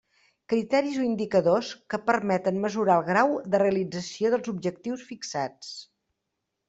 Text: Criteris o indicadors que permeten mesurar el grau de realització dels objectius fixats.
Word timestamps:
Criteris 0.53 0.95
o 1.01 1.03
indicadors 1.07 1.69
que 1.93 1.99
permeten 2.07 2.57
mesurar 2.65 2.95
el 3.01 3.05
grau 3.11 3.35
de 3.57 3.61
realització 3.65 4.33
dels 4.35 4.51
objectius 4.55 5.05
fixats. 5.11 5.71